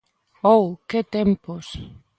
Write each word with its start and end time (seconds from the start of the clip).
¡Ouh, 0.53 0.69
que 0.89 0.99
tempos! 1.15 1.65